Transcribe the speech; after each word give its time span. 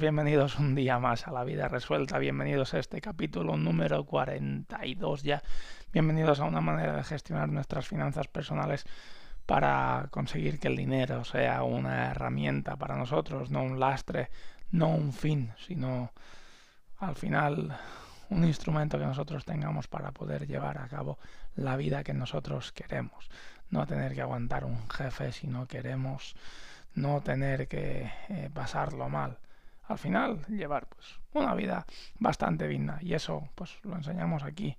Bienvenidos 0.00 0.58
un 0.58 0.74
día 0.74 0.98
más 0.98 1.26
a 1.26 1.32
la 1.32 1.44
vida 1.44 1.68
resuelta, 1.68 2.18
bienvenidos 2.18 2.74
a 2.74 2.78
este 2.78 3.00
capítulo 3.00 3.56
número 3.56 4.04
42 4.04 5.22
ya, 5.22 5.42
bienvenidos 5.92 6.40
a 6.40 6.44
una 6.44 6.60
manera 6.60 6.96
de 6.96 7.04
gestionar 7.04 7.48
nuestras 7.48 7.86
finanzas 7.86 8.26
personales 8.28 8.84
para 9.46 10.08
conseguir 10.10 10.58
que 10.58 10.68
el 10.68 10.76
dinero 10.76 11.24
sea 11.24 11.62
una 11.62 12.10
herramienta 12.10 12.76
para 12.76 12.96
nosotros, 12.96 13.50
no 13.50 13.62
un 13.62 13.80
lastre, 13.80 14.30
no 14.70 14.88
un 14.88 15.12
fin, 15.12 15.52
sino 15.58 16.12
al 16.98 17.14
final 17.14 17.78
un 18.28 18.44
instrumento 18.44 18.98
que 18.98 19.06
nosotros 19.06 19.44
tengamos 19.44 19.88
para 19.88 20.10
poder 20.12 20.46
llevar 20.46 20.78
a 20.78 20.88
cabo 20.88 21.18
la 21.54 21.76
vida 21.76 22.04
que 22.04 22.12
nosotros 22.12 22.72
queremos, 22.72 23.30
no 23.70 23.86
tener 23.86 24.14
que 24.14 24.22
aguantar 24.22 24.64
un 24.64 24.88
jefe 24.90 25.32
si 25.32 25.46
no 25.46 25.66
queremos 25.66 26.34
no 26.96 27.20
tener 27.20 27.68
que 27.68 28.10
eh, 28.28 28.50
pasarlo 28.52 29.08
mal. 29.08 29.38
Al 29.88 29.98
final, 29.98 30.44
llevar 30.48 30.86
pues 30.86 31.20
una 31.32 31.54
vida 31.54 31.86
bastante 32.18 32.66
digna. 32.68 32.98
Y 33.00 33.14
eso, 33.14 33.48
pues 33.54 33.78
lo 33.82 33.94
enseñamos 33.96 34.42
aquí 34.42 34.76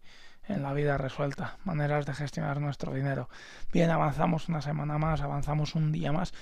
en 0.47 0.63
la 0.63 0.73
vida 0.73 0.97
resuelta, 0.97 1.57
maneras 1.65 2.05
de 2.05 2.13
gestionar 2.13 2.61
nuestro 2.61 2.93
dinero. 2.93 3.29
Bien, 3.73 3.89
avanzamos 3.89 4.47
una 4.49 4.61
semana 4.61 4.97
más, 4.97 5.21
avanzamos 5.21 5.75
un 5.75 5.91
día 5.91 6.11
más. 6.11 6.33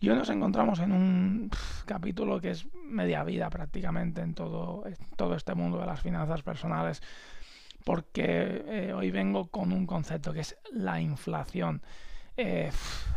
Y 0.00 0.08
hoy 0.08 0.16
nos 0.16 0.28
encontramos 0.30 0.80
en 0.80 0.92
un 0.92 1.50
capítulo 1.86 2.40
que 2.40 2.50
es 2.50 2.66
media 2.86 3.22
vida 3.24 3.48
prácticamente 3.50 4.22
en 4.22 4.34
todo, 4.34 4.84
todo 5.16 5.34
este 5.36 5.54
mundo 5.54 5.78
de 5.78 5.86
las 5.86 6.00
finanzas 6.00 6.42
personales, 6.42 7.02
porque 7.84 8.64
eh, 8.66 8.92
hoy 8.92 9.10
vengo 9.10 9.46
con 9.48 9.72
un 9.72 9.86
concepto 9.86 10.32
que 10.32 10.40
es 10.40 10.56
la 10.72 11.00
inflación. 11.00 11.82
Eh, 12.36 12.72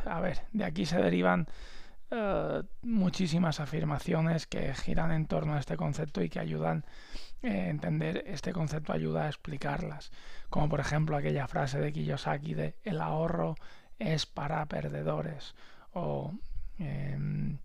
a 0.06 0.20
ver, 0.20 0.42
de 0.54 0.66
aquí 0.66 0.86
se 0.86 1.02
derivan 1.02 1.48
eh, 2.10 2.64
muchísimas 2.84 3.60
afirmaciones 3.60 4.48
que 4.48 4.74
giran 4.74 5.12
en 5.12 5.28
torno 5.28 5.56
a 5.56 5.60
este 5.60 5.76
concepto 5.76 6.22
y 6.22 6.30
que 6.30 6.40
ayudan 6.40 6.86
a 7.44 7.48
eh, 7.48 7.70
entender 7.70 8.24
este 8.28 8.54
concepto, 8.54 8.94
ayuda 8.94 9.26
a 9.26 9.28
explicarlas. 9.28 10.12
Como 10.50 10.70
por 10.70 10.80
ejemplo 10.80 11.18
aquella 11.18 11.48
frase 11.48 11.80
de 11.80 11.92
Kiyosaki 11.92 12.54
de 12.54 12.76
el 12.84 13.02
ahorro 13.02 13.56
es 14.00 14.26
para 14.26 14.66
perdedores 14.68 15.56
o 15.94 16.34
em, 16.80 17.60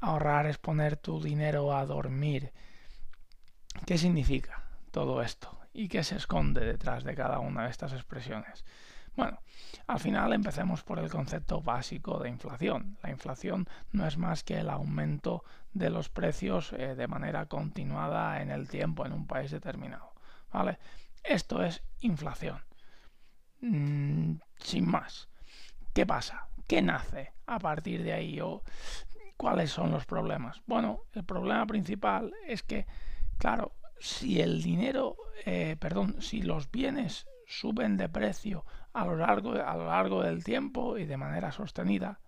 ahorrar 0.00 0.46
es 0.46 0.58
poner 0.58 0.96
tu 0.96 1.20
dinero 1.20 1.76
a 1.76 1.84
dormir. 1.84 2.52
¿Qué 3.86 3.98
significa 3.98 4.62
todo 4.90 5.22
esto? 5.22 5.58
¿Y 5.72 5.88
qué 5.88 6.04
se 6.04 6.16
esconde 6.16 6.64
detrás 6.64 7.04
de 7.04 7.14
cada 7.14 7.38
una 7.38 7.64
de 7.64 7.70
estas 7.70 7.92
expresiones? 7.92 8.64
Bueno, 9.16 9.40
al 9.86 10.00
final 10.00 10.32
empecemos 10.32 10.82
por 10.82 10.98
el 10.98 11.10
concepto 11.10 11.60
básico 11.60 12.18
de 12.18 12.28
inflación. 12.28 12.98
La 13.02 13.10
inflación 13.10 13.68
no 13.92 14.06
es 14.06 14.16
más 14.16 14.44
que 14.44 14.58
el 14.58 14.70
aumento 14.70 15.44
de 15.72 15.90
los 15.90 16.08
precios 16.08 16.72
eh, 16.72 16.94
de 16.94 17.08
manera 17.08 17.46
continuada 17.46 18.40
en 18.40 18.50
el 18.50 18.68
tiempo 18.68 19.04
en 19.06 19.12
un 19.12 19.26
país 19.26 19.50
determinado. 19.50 20.12
¿Vale? 20.52 20.78
Esto 21.22 21.62
es 21.62 21.82
inflación. 22.00 22.62
Mm, 23.60 24.36
sin 24.58 24.88
más. 24.88 25.28
¿Qué 25.92 26.06
pasa? 26.06 26.48
¿Qué 26.66 26.82
nace 26.82 27.32
a 27.46 27.58
partir 27.58 28.02
de 28.02 28.12
ahí? 28.12 28.40
¿O 28.40 28.62
cuáles 29.36 29.70
son 29.70 29.90
los 29.90 30.06
problemas? 30.06 30.62
Bueno, 30.66 31.00
el 31.14 31.24
problema 31.24 31.66
principal 31.66 32.32
es 32.46 32.62
que, 32.62 32.86
claro, 33.38 33.72
si 34.00 34.40
el 34.40 34.62
dinero, 34.62 35.16
eh, 35.44 35.76
perdón, 35.78 36.16
si 36.20 36.42
los 36.42 36.70
bienes 36.70 37.26
suben 37.46 37.96
de 37.96 38.08
precio 38.08 38.64
a 38.92 39.04
lo, 39.04 39.16
largo, 39.16 39.52
a 39.52 39.76
lo 39.76 39.86
largo 39.86 40.22
del 40.22 40.42
tiempo 40.42 40.98
y 40.98 41.04
de 41.04 41.16
manera 41.16 41.52
sostenida, 41.52 42.20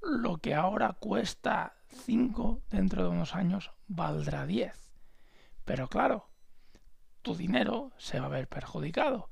lo 0.00 0.38
que 0.38 0.54
ahora 0.54 0.94
cuesta 0.94 1.74
5 1.88 2.62
dentro 2.70 3.04
de 3.04 3.10
unos 3.10 3.34
años 3.34 3.70
valdrá 3.86 4.46
10. 4.46 4.92
Pero 5.64 5.88
claro, 5.88 6.28
tu 7.20 7.36
dinero 7.36 7.92
se 7.98 8.18
va 8.18 8.26
a 8.26 8.30
ver 8.30 8.48
perjudicado, 8.48 9.28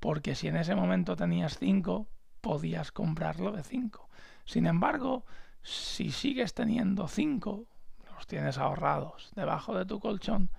porque 0.00 0.34
si 0.34 0.48
en 0.48 0.56
ese 0.56 0.74
momento 0.74 1.16
tenías 1.16 1.58
5, 1.58 2.08
podías 2.40 2.90
comprarlo 2.92 3.52
de 3.52 3.62
5. 3.62 4.08
Sin 4.44 4.66
embargo, 4.66 5.24
si 5.62 6.10
sigues 6.10 6.54
teniendo 6.54 7.08
5, 7.08 7.66
los 8.14 8.26
tienes 8.26 8.58
ahorrados 8.58 9.30
debajo 9.36 9.76
de 9.76 9.84
tu 9.84 10.00
colchón, 10.00 10.50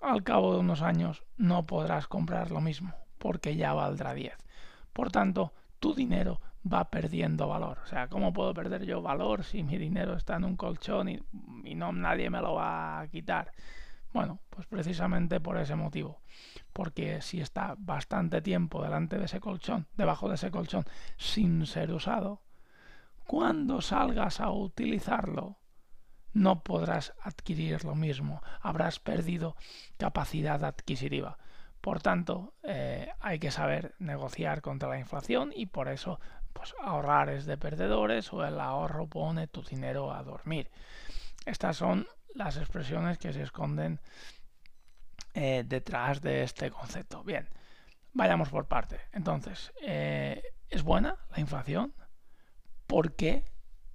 al 0.00 0.22
cabo 0.22 0.54
de 0.54 0.60
unos 0.60 0.82
años 0.82 1.24
no 1.36 1.66
podrás 1.66 2.06
comprar 2.06 2.50
lo 2.50 2.60
mismo, 2.60 2.92
porque 3.18 3.56
ya 3.56 3.72
valdrá 3.72 4.14
10. 4.14 4.36
Por 4.92 5.10
tanto, 5.10 5.52
tu 5.78 5.94
dinero 5.94 6.40
va 6.70 6.90
perdiendo 6.90 7.48
valor. 7.48 7.78
O 7.84 7.86
sea, 7.86 8.08
¿cómo 8.08 8.32
puedo 8.32 8.54
perder 8.54 8.84
yo 8.84 9.02
valor 9.02 9.44
si 9.44 9.62
mi 9.62 9.78
dinero 9.78 10.14
está 10.14 10.36
en 10.36 10.44
un 10.44 10.56
colchón 10.56 11.08
y, 11.08 11.20
no 11.74 11.92
nadie 11.92 12.30
me 12.30 12.40
lo 12.40 12.54
va 12.54 13.00
a 13.00 13.08
quitar? 13.08 13.52
Bueno, 14.12 14.40
pues 14.50 14.66
precisamente 14.66 15.40
por 15.40 15.58
ese 15.58 15.74
motivo. 15.74 16.20
Porque 16.72 17.20
si 17.20 17.40
está 17.40 17.74
bastante 17.78 18.40
tiempo 18.40 18.82
delante 18.82 19.18
de 19.18 19.26
ese 19.26 19.40
colchón, 19.40 19.86
debajo 19.96 20.28
de 20.28 20.36
ese 20.36 20.50
colchón, 20.50 20.84
sin 21.16 21.66
ser 21.66 21.92
usado, 21.92 22.42
cuando 23.26 23.80
salgas 23.80 24.40
a 24.40 24.50
utilizarlo, 24.50 25.58
no 26.32 26.62
podrás 26.62 27.14
adquirir 27.22 27.84
lo 27.84 27.94
mismo. 27.94 28.42
Habrás 28.60 28.98
perdido 28.98 29.56
capacidad 29.96 30.62
adquisitiva. 30.64 31.38
Por 31.80 32.00
tanto, 32.02 32.54
eh, 32.64 33.12
hay 33.20 33.38
que 33.38 33.50
saber 33.50 33.94
negociar 33.98 34.60
contra 34.62 34.88
la 34.88 34.98
inflación 34.98 35.52
y 35.54 35.66
por 35.66 35.88
eso 35.88 36.20
pues, 36.52 36.74
ahorrar 36.82 37.28
es 37.28 37.46
de 37.46 37.56
perdedores 37.56 38.32
o 38.32 38.44
el 38.44 38.60
ahorro 38.60 39.06
pone 39.06 39.46
tu 39.46 39.62
dinero 39.62 40.12
a 40.12 40.22
dormir. 40.22 40.70
Estas 41.46 41.76
son 41.76 42.06
las 42.34 42.56
expresiones 42.56 43.18
que 43.18 43.32
se 43.32 43.42
esconden 43.42 44.00
eh, 45.34 45.64
detrás 45.66 46.20
de 46.20 46.42
este 46.42 46.70
concepto. 46.70 47.22
Bien, 47.22 47.48
vayamos 48.12 48.48
por 48.48 48.66
parte. 48.66 49.00
Entonces, 49.12 49.72
eh, 49.82 50.42
¿es 50.68 50.82
buena 50.82 51.16
la 51.30 51.40
inflación? 51.40 51.94
¿Por 52.86 53.14
qué 53.14 53.44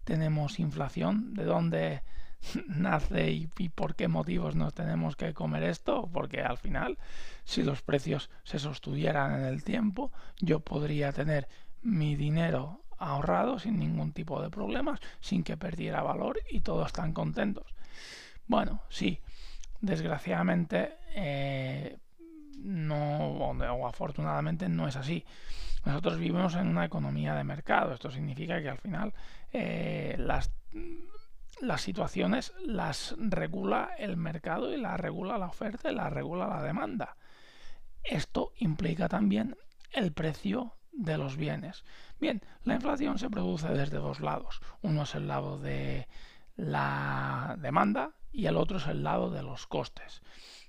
tenemos 0.04 0.60
inflación? 0.60 1.34
¿De 1.34 1.44
dónde 1.44 2.04
nace 2.68 3.32
y, 3.32 3.48
por 3.70 3.96
qué 3.96 4.08
motivos 4.08 4.56
nos 4.56 4.74
tenemos 4.74 5.16
que 5.16 5.34
comer 5.34 5.64
esto, 5.64 6.10
porque 6.12 6.42
al 6.42 6.58
final, 6.58 6.98
si 7.44 7.64
los 7.64 7.82
precios 7.82 8.30
se 8.44 8.60
sostuvieran 8.60 9.40
en 9.40 9.46
el 9.46 9.64
tiempo, 9.64 10.12
yo 10.40 10.60
podría 10.60 11.12
tener 11.12 11.48
mi 11.82 12.16
dinero 12.16 12.82
ahorrado 12.98 13.60
sin 13.60 13.80
ningún 13.80 14.14
tipo 14.14 14.42
de 14.42 14.50
problemas, 14.50 15.00
sin 15.20 15.44
que 15.44 15.58
perdiera 15.58 16.02
valor 16.02 16.40
y 16.50 16.62
todos 16.62 16.88
están 16.88 17.14
contentos. 17.14 17.74
Bueno, 18.48 18.82
sí, 18.90 19.20
desgraciadamente 19.82 20.98
eh, 21.16 21.98
no, 22.60 23.28
o 23.28 23.88
afortunadamente 23.88 24.70
no 24.70 24.88
es 24.88 24.96
así. 24.96 25.26
Nosotros 25.86 26.18
vivimos 26.18 26.56
en 26.56 26.68
una 26.68 26.86
economía 26.86 27.36
de 27.36 27.44
mercado. 27.44 27.94
Esto 27.94 28.10
significa 28.10 28.62
que 28.62 28.70
al 28.70 28.78
final 28.78 29.14
eh, 29.52 30.16
las 30.18 30.50
las 31.64 31.82
situaciones 31.82 32.54
las 32.66 33.16
regula 33.18 33.92
el 33.98 34.18
mercado 34.18 34.74
y 34.74 34.78
las 34.78 35.00
regula 35.00 35.38
la 35.38 35.48
oferta 35.48 35.92
y 35.92 35.96
las 35.96 36.12
regula 36.12 36.48
la 36.48 36.62
demanda. 36.62 37.16
Esto 38.04 38.52
implica 38.58 39.08
también 39.08 39.56
el 39.92 40.12
precio 40.12 40.76
de 40.92 41.18
los 41.18 41.38
bienes. 41.38 41.86
Bien, 42.20 42.42
la 42.64 42.76
inflación 42.76 43.18
se 43.18 43.30
produce 43.30 43.70
desde 43.70 43.98
dos 43.98 44.20
lados. 44.20 44.60
Uno 44.82 45.04
es 45.04 45.16
el 45.16 45.28
lado 45.28 45.58
de 45.58 46.08
la 46.58 47.56
demanda 47.60 48.12
y 48.32 48.46
el 48.48 48.58
otro 48.58 48.78
es 48.78 48.88
el 48.88 49.04
lado 49.04 49.30
de 49.30 49.42
los 49.42 49.66
costes. 49.66 50.22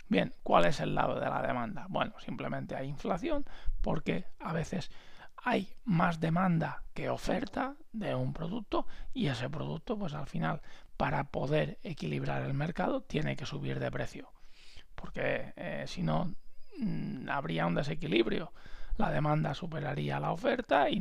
Bien, 0.09 0.33
¿cuál 0.43 0.67
es 0.67 0.81
el 0.81 0.95
lado 0.95 1.19
de 1.19 1.29
la 1.29 1.43
demanda? 1.43 1.87
Bueno, 1.89 2.15
simplemente 2.21 2.77
hay 2.77 2.89
inflación 2.89 3.45
porque 3.81 4.27
a 4.39 4.53
veces 4.53 4.91
hay 5.45 5.75
más 5.85 6.21
demanda 6.21 6.85
que 6.95 7.11
oferta 7.11 7.75
de 7.93 8.15
un 8.15 8.33
producto 8.33 8.87
y 9.13 9.27
ese 9.27 9.51
producto 9.51 9.99
pues 9.99 10.15
al 10.15 10.27
final 10.27 10.63
para 10.97 11.25
poder 11.25 11.79
equilibrar 11.83 12.43
el 12.43 12.55
mercado 12.55 13.03
tiene 13.03 13.37
que 13.37 13.47
subir 13.47 13.79
de 13.81 13.91
precio 13.91 14.31
porque 14.95 15.53
eh, 15.57 15.85
si 15.87 16.03
no 16.03 16.35
mm, 16.79 17.29
habría 17.29 17.67
un 17.67 17.75
desequilibrio 17.75 18.53
la 18.97 19.11
demanda 19.11 19.55
superaría 19.55 20.21
la 20.21 20.33
oferta 20.33 20.89
y 20.89 21.01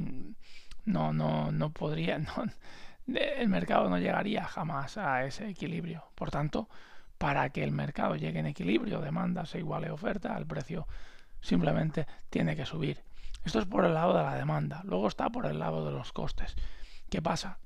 no 0.85 1.13
no 1.13 1.51
no 1.51 1.71
podría 1.71 2.19
el 3.07 3.47
mercado 3.49 3.89
no 3.89 3.99
llegaría 3.99 4.45
jamás 4.45 4.97
a 4.97 5.25
ese 5.25 5.49
equilibrio 5.49 6.03
por 6.15 6.31
tanto 6.31 6.69
para 7.17 7.49
que 7.49 7.63
el 7.63 7.71
mercado 7.71 8.15
llegue 8.15 8.39
en 8.39 8.47
equilibrio 8.47 8.99
demanda 8.99 9.45
se 9.45 9.59
iguale 9.59 9.91
oferta 9.91 10.37
el 10.37 10.47
precio 10.47 10.87
simplemente 11.41 12.07
tiene 12.29 12.55
que 12.55 12.65
subir 12.65 13.03
esto 13.45 13.59
es 13.59 13.65
por 13.65 13.85
el 13.85 13.93
lado 13.93 14.15
de 14.17 14.23
la 14.23 14.35
demanda. 14.35 14.81
Luego 14.85 15.07
está 15.07 15.29
por 15.29 15.45
el 15.45 15.59
lado 15.59 15.85
de 15.85 15.91
los 15.91 16.13
costes. 16.13 16.55
¿Qué 17.09 17.21
pasa? 17.21 17.59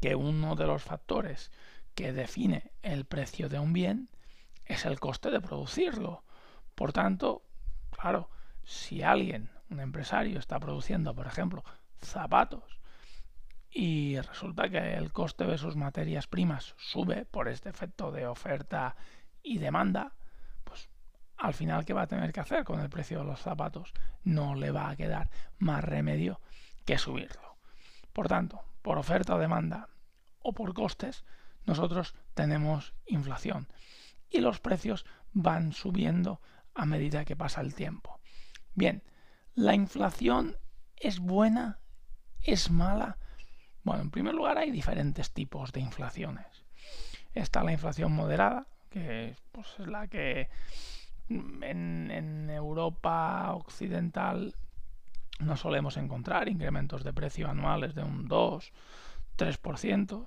Que 0.00 0.14
uno 0.14 0.56
de 0.56 0.66
los 0.66 0.82
factores 0.82 1.50
que 1.94 2.12
define 2.12 2.72
el 2.82 3.04
precio 3.04 3.48
de 3.48 3.58
un 3.58 3.72
bien 3.72 4.08
es 4.64 4.86
el 4.86 5.00
coste 5.00 5.30
de 5.30 5.40
producirlo. 5.40 6.24
Por 6.74 6.92
tanto, 6.92 7.42
claro, 7.90 8.30
si 8.64 9.02
alguien, 9.02 9.50
un 9.68 9.80
empresario, 9.80 10.38
está 10.38 10.58
produciendo, 10.58 11.14
por 11.14 11.26
ejemplo, 11.26 11.64
zapatos 12.00 12.80
y 13.70 14.18
resulta 14.20 14.68
que 14.68 14.94
el 14.94 15.12
coste 15.12 15.44
de 15.44 15.58
sus 15.58 15.76
materias 15.76 16.26
primas 16.26 16.74
sube 16.76 17.24
por 17.24 17.48
este 17.48 17.68
efecto 17.68 18.10
de 18.10 18.26
oferta 18.26 18.96
y 19.42 19.58
demanda, 19.58 20.12
al 21.36 21.54
final, 21.54 21.86
¿qué 21.86 21.94
va 21.94 22.02
a 22.02 22.06
tener 22.06 22.32
que 22.32 22.40
hacer 22.40 22.64
con 22.64 22.80
el 22.80 22.90
precio 22.90 23.20
de 23.20 23.24
los 23.24 23.40
zapatos? 23.40 23.94
No 24.24 24.54
le 24.54 24.72
va 24.72 24.90
a 24.90 24.96
quedar 24.96 25.30
más 25.58 25.82
remedio 25.82 26.38
que 26.84 26.98
subirlo. 26.98 27.56
Por 28.12 28.28
tanto, 28.28 28.62
por 28.82 28.98
oferta 28.98 29.34
o 29.34 29.38
demanda 29.38 29.88
o 30.40 30.52
por 30.52 30.74
costes, 30.74 31.24
nosotros 31.66 32.14
tenemos 32.34 32.94
inflación 33.06 33.68
y 34.30 34.40
los 34.40 34.60
precios 34.60 35.04
van 35.32 35.72
subiendo 35.72 36.40
a 36.74 36.86
medida 36.86 37.24
que 37.24 37.36
pasa 37.36 37.60
el 37.60 37.74
tiempo. 37.74 38.20
Bien, 38.74 39.02
¿la 39.54 39.74
inflación 39.74 40.56
es 40.96 41.18
buena? 41.18 41.80
¿Es 42.42 42.70
mala? 42.70 43.18
Bueno, 43.82 44.02
en 44.02 44.10
primer 44.10 44.34
lugar 44.34 44.58
hay 44.58 44.70
diferentes 44.70 45.32
tipos 45.32 45.72
de 45.72 45.80
inflaciones. 45.80 46.64
Está 47.34 47.62
la 47.62 47.72
inflación 47.72 48.12
moderada, 48.12 48.66
que 48.88 49.36
pues, 49.52 49.68
es 49.78 49.86
la 49.86 50.08
que 50.08 50.48
en, 51.30 52.50
Europa 52.50 53.52
occidental 53.54 54.54
no 55.40 55.56
solemos 55.56 55.96
encontrar 55.96 56.48
incrementos 56.48 57.04
de 57.04 57.12
precio 57.12 57.48
anuales 57.48 57.94
de 57.94 58.02
un 58.02 58.28
2, 58.28 58.72
3%. 59.36 60.26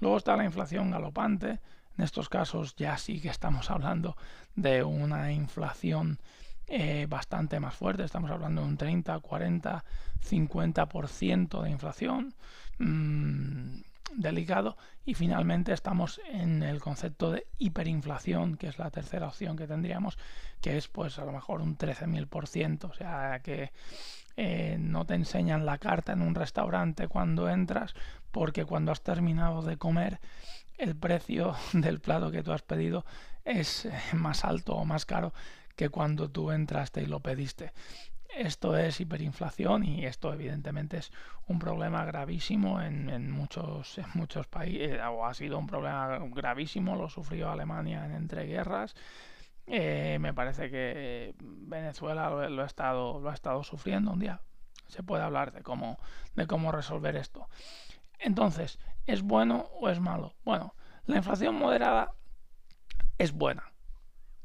Luego 0.00 0.16
está 0.16 0.36
la 0.36 0.44
inflación 0.44 0.90
galopante. 0.90 1.60
En 1.96 2.04
estos 2.04 2.28
casos 2.28 2.74
ya 2.76 2.96
sí 2.98 3.20
que 3.20 3.28
estamos 3.28 3.70
hablando 3.70 4.16
de 4.54 4.82
una 4.82 5.32
inflación 5.32 6.18
eh, 6.66 7.06
bastante 7.08 7.60
más 7.60 7.74
fuerte. 7.74 8.04
Estamos 8.04 8.30
hablando 8.30 8.62
de 8.62 8.68
un 8.68 8.76
30, 8.76 9.18
40, 9.20 9.84
50% 10.20 11.62
de 11.62 11.70
inflación. 11.70 12.34
Mm, 12.78 13.80
delicado 14.16 14.76
y 15.04 15.14
finalmente 15.14 15.72
estamos 15.72 16.20
en 16.30 16.62
el 16.62 16.80
concepto 16.80 17.30
de 17.30 17.46
hiperinflación 17.58 18.56
que 18.56 18.68
es 18.68 18.78
la 18.78 18.90
tercera 18.90 19.28
opción 19.28 19.56
que 19.56 19.66
tendríamos 19.66 20.18
que 20.60 20.76
es 20.76 20.88
pues 20.88 21.18
a 21.18 21.24
lo 21.24 21.32
mejor 21.32 21.60
un 21.60 21.76
13.000% 21.76 22.90
o 22.90 22.94
sea 22.94 23.40
que 23.42 23.72
eh, 24.36 24.76
no 24.78 25.04
te 25.06 25.14
enseñan 25.14 25.66
la 25.66 25.78
carta 25.78 26.12
en 26.12 26.22
un 26.22 26.34
restaurante 26.34 27.08
cuando 27.08 27.48
entras 27.48 27.94
porque 28.30 28.64
cuando 28.64 28.92
has 28.92 29.02
terminado 29.02 29.62
de 29.62 29.76
comer 29.76 30.20
el 30.78 30.96
precio 30.96 31.54
del 31.72 32.00
plato 32.00 32.30
que 32.30 32.42
tú 32.42 32.52
has 32.52 32.62
pedido 32.62 33.04
es 33.44 33.86
eh, 33.86 33.92
más 34.12 34.44
alto 34.44 34.74
o 34.74 34.84
más 34.84 35.04
caro 35.06 35.32
que 35.76 35.88
cuando 35.88 36.30
tú 36.30 36.50
entraste 36.50 37.02
y 37.02 37.06
lo 37.06 37.20
pediste 37.20 37.72
esto 38.36 38.76
es 38.76 39.00
hiperinflación 39.00 39.84
y 39.84 40.06
esto 40.06 40.32
evidentemente 40.32 40.98
es 40.98 41.12
un 41.46 41.58
problema 41.58 42.04
gravísimo 42.04 42.80
en, 42.80 43.30
muchos, 43.30 44.00
muchos 44.14 44.46
países, 44.46 45.00
o 45.10 45.26
ha 45.26 45.34
sido 45.34 45.58
un 45.58 45.66
problema 45.66 46.18
gravísimo, 46.30 46.96
lo 46.96 47.08
sufrió 47.08 47.50
Alemania 47.50 48.04
en 48.04 48.12
entreguerras. 48.12 48.94
Eh, 49.66 50.18
me 50.20 50.34
parece 50.34 50.70
que 50.70 51.34
Venezuela 51.38 52.30
lo, 52.48 52.62
ha 52.62 52.66
estado, 52.66 53.20
lo 53.20 53.30
ha 53.30 53.34
estado 53.34 53.62
sufriendo 53.62 54.12
un 54.12 54.18
día. 54.18 54.40
Se 54.88 55.02
puede 55.02 55.22
hablar 55.22 55.52
de 55.52 55.62
cómo, 55.62 55.98
de 56.34 56.46
cómo 56.46 56.72
resolver 56.72 57.16
esto. 57.16 57.48
Entonces, 58.18 58.78
¿es 59.06 59.22
bueno 59.22 59.68
o 59.80 59.88
es 59.88 60.00
malo? 60.00 60.34
Bueno, 60.44 60.74
la 61.06 61.16
inflación 61.18 61.54
moderada 61.54 62.12
es 63.18 63.32
buena 63.32 63.70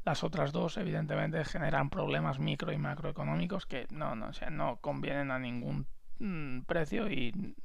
las 0.06 0.22
otras 0.22 0.52
dos, 0.52 0.76
evidentemente, 0.76 1.44
generan 1.44 1.90
problemas 1.90 2.38
micro 2.38 2.72
y 2.72 2.78
macroeconómicos 2.78 3.66
que 3.66 3.88
no, 3.90 4.14
no, 4.14 4.30
no 4.52 4.76
convienen 4.76 5.32
a 5.32 5.40
ningún 5.40 5.88
mm, 6.20 6.60
precio 6.60 7.10
y 7.10 7.56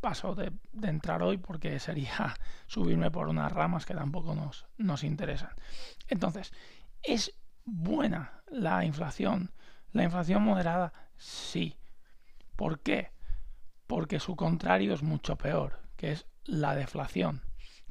paso 0.00 0.34
de, 0.34 0.52
entrar 0.82 1.22
hoy 1.22 1.38
porque 1.38 1.78
sería 1.78 2.34
subirme 2.66 3.10
por 3.10 3.28
unas 3.28 3.52
ramas 3.52 3.86
que 3.86 3.94
tampoco 3.94 4.34
nos, 4.34 4.66
nos 4.78 5.04
interesan. 5.04 5.50
Entonces, 6.08 6.52
¿es 7.02 7.34
buena 7.64 8.42
la 8.48 8.84
inflación? 8.84 9.52
La 9.92 10.04
inflación 10.04 10.42
moderada, 10.42 10.92
sí. 11.16 11.76
¿Por 12.56 12.80
qué? 12.80 13.10
Porque 13.86 14.20
su 14.20 14.36
contrario 14.36 14.94
es 14.94 15.02
mucho 15.02 15.36
peor, 15.36 15.80
que 15.96 16.12
es 16.12 16.26
la 16.44 16.74
deflación, 16.74 17.42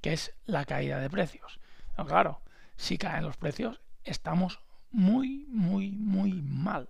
que 0.02 0.14
es 0.14 0.34
la 0.46 0.66
caída 0.66 1.00
de 1.00 1.10
precios. 1.10 1.60
claro, 2.08 2.42
si 2.76 2.98
caen 2.98 3.26
los 3.26 3.36
precios, 3.36 3.82
estamos 4.04 4.62
muy, 4.92 5.46
muy, 5.50 5.92
muy 5.92 6.42
mal. 6.42 6.90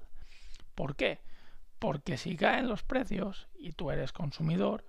¿Por 0.76 0.96
qué? 0.96 1.20
Porque 1.80 2.18
si 2.18 2.36
caen 2.36 2.68
los 2.68 2.84
precios 2.84 3.48
y 3.58 3.72
tú 3.72 3.92
eres 3.92 4.12
consumidor, 4.12 4.86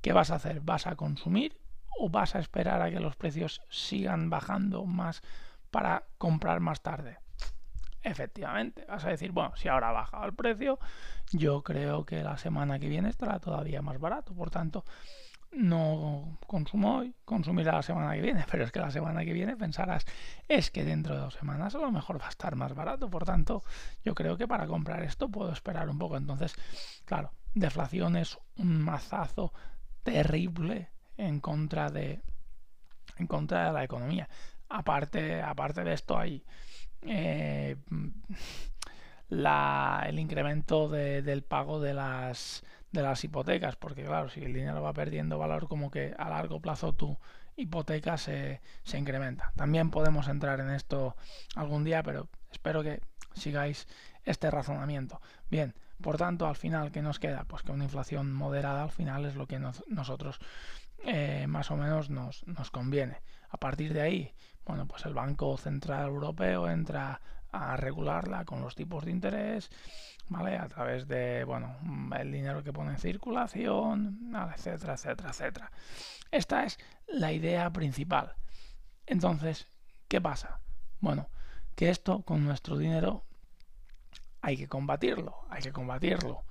¿qué 0.00 0.12
vas 0.12 0.30
a 0.30 0.36
hacer? 0.36 0.60
¿Vas 0.60 0.86
a 0.86 0.96
consumir 0.96 1.58
o 1.98 2.08
vas 2.08 2.34
a 2.34 2.38
esperar 2.38 2.82
a 2.82 2.90
que 2.90 3.00
los 3.00 3.16
precios 3.16 3.62
sigan 3.70 4.30
bajando 4.30 4.84
más 4.84 5.22
para 5.70 6.04
comprar 6.18 6.60
más 6.60 6.82
tarde? 6.82 7.18
Efectivamente, 8.02 8.84
vas 8.88 9.04
a 9.04 9.08
decir, 9.08 9.32
bueno, 9.32 9.52
si 9.56 9.66
ahora 9.66 9.88
ha 9.88 9.92
bajado 9.92 10.26
el 10.26 10.34
precio, 10.34 10.78
yo 11.32 11.62
creo 11.62 12.06
que 12.06 12.22
la 12.22 12.38
semana 12.38 12.78
que 12.78 12.88
viene 12.88 13.08
estará 13.08 13.40
todavía 13.40 13.82
más 13.82 13.98
barato. 13.98 14.32
Por 14.32 14.48
tanto, 14.48 14.84
no 15.50 16.38
consumo 16.46 16.98
hoy, 16.98 17.14
consumirá 17.24 17.72
la 17.72 17.82
semana 17.82 18.14
que 18.14 18.20
viene, 18.20 18.44
pero 18.50 18.64
es 18.64 18.70
que 18.70 18.80
la 18.80 18.90
semana 18.90 19.24
que 19.24 19.32
viene 19.32 19.56
pensarás, 19.56 20.04
es 20.46 20.70
que 20.70 20.84
dentro 20.84 21.14
de 21.14 21.20
dos 21.20 21.34
semanas 21.34 21.74
a 21.74 21.78
lo 21.78 21.90
mejor 21.90 22.20
va 22.20 22.26
a 22.26 22.30
estar 22.30 22.54
más 22.54 22.74
barato, 22.74 23.10
por 23.10 23.24
tanto, 23.24 23.64
yo 24.04 24.14
creo 24.14 24.36
que 24.36 24.46
para 24.46 24.66
comprar 24.66 25.02
esto 25.02 25.28
puedo 25.28 25.50
esperar 25.52 25.88
un 25.88 25.98
poco. 25.98 26.16
Entonces, 26.16 26.54
claro, 27.04 27.32
deflación 27.54 28.16
es 28.16 28.38
un 28.56 28.82
mazazo 28.82 29.52
terrible 30.06 30.88
en 31.16 31.40
contra 31.40 31.90
de 31.90 32.22
en 33.18 33.26
contra 33.26 33.66
de 33.66 33.72
la 33.72 33.84
economía. 33.84 34.28
Aparte, 34.68 35.42
aparte 35.42 35.82
de 35.82 35.92
esto 35.92 36.16
hay 36.18 36.44
eh, 37.02 37.76
la, 39.28 40.04
el 40.06 40.18
incremento 40.18 40.88
del 40.88 41.42
pago 41.42 41.80
de 41.80 41.92
las 41.92 42.62
de 42.92 43.02
las 43.02 43.24
hipotecas, 43.24 43.76
porque 43.76 44.04
claro, 44.04 44.28
si 44.28 44.42
el 44.42 44.54
dinero 44.54 44.80
va 44.80 44.92
perdiendo 44.92 45.38
valor, 45.38 45.68
como 45.68 45.90
que 45.90 46.14
a 46.16 46.30
largo 46.30 46.60
plazo 46.60 46.94
tu 46.94 47.18
hipoteca 47.56 48.16
se, 48.16 48.60
se 48.84 48.96
incrementa. 48.96 49.52
También 49.56 49.90
podemos 49.90 50.28
entrar 50.28 50.60
en 50.60 50.70
esto 50.70 51.16
algún 51.56 51.84
día, 51.84 52.02
pero 52.02 52.28
espero 52.52 52.82
que 52.82 53.00
sigáis 53.34 53.88
este 54.24 54.50
razonamiento. 54.50 55.20
Bien, 55.50 55.74
por 56.02 56.16
tanto, 56.16 56.46
al 56.46 56.56
final, 56.56 56.92
¿qué 56.92 57.02
nos 57.02 57.18
queda? 57.18 57.44
Pues 57.44 57.62
que 57.62 57.72
una 57.72 57.84
inflación 57.84 58.32
moderada 58.32 58.82
al 58.82 58.90
final 58.90 59.24
es 59.24 59.34
lo 59.34 59.46
que 59.46 59.58
nosotros 59.58 60.38
eh, 61.04 61.46
más 61.48 61.70
o 61.70 61.76
menos 61.76 62.10
nos, 62.10 62.46
nos 62.46 62.70
conviene. 62.70 63.22
A 63.48 63.58
partir 63.58 63.92
de 63.92 64.00
ahí, 64.00 64.34
bueno, 64.64 64.86
pues 64.86 65.06
el 65.06 65.14
Banco 65.14 65.56
Central 65.56 66.08
Europeo 66.08 66.68
entra 66.68 67.20
a 67.52 67.76
regularla 67.76 68.44
con 68.44 68.60
los 68.60 68.74
tipos 68.74 69.04
de 69.04 69.12
interés, 69.12 69.70
¿vale? 70.28 70.58
A 70.58 70.68
través 70.68 71.06
de, 71.06 71.44
bueno, 71.44 71.76
el 72.18 72.32
dinero 72.32 72.62
que 72.62 72.72
pone 72.72 72.92
en 72.92 72.98
circulación, 72.98 74.32
etcétera, 74.54 74.94
etcétera, 74.94 75.30
etcétera. 75.30 75.72
Esta 76.30 76.64
es 76.64 76.78
la 77.06 77.32
idea 77.32 77.70
principal. 77.70 78.34
Entonces, 79.06 79.68
¿qué 80.08 80.20
pasa? 80.20 80.60
Bueno, 81.00 81.30
que 81.74 81.90
esto 81.90 82.22
con 82.22 82.44
nuestro 82.44 82.76
dinero 82.76 83.25
hay 84.46 84.56
que 84.56 84.68
combatirlo, 84.68 85.34
hay 85.50 85.60
que 85.60 85.72
combatirlo 85.72 86.44